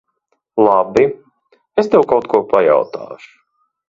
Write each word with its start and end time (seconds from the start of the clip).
Labi. 0.67 1.03
Es 1.83 1.89
tev 1.93 2.05
kaut 2.13 2.25
ko 2.31 2.37
pajautāšu. 2.55 3.29